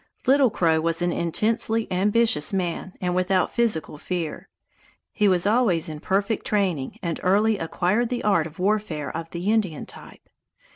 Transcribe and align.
Little 0.25 0.49
Crow 0.49 0.81
was 0.81 1.03
an 1.03 1.11
intensely 1.11 1.87
ambitious 1.91 2.51
man 2.51 2.93
and 2.99 3.13
without 3.13 3.53
physical 3.53 3.99
fear. 3.99 4.49
He 5.11 5.27
was 5.27 5.45
always 5.45 5.89
in 5.89 5.99
perfect 5.99 6.47
training 6.47 6.97
and 7.03 7.19
early 7.21 7.59
acquired 7.59 8.09
the 8.09 8.23
art 8.23 8.47
of 8.47 8.57
warfare 8.57 9.15
of 9.15 9.29
the 9.29 9.51
Indian 9.51 9.85
type. 9.85 10.27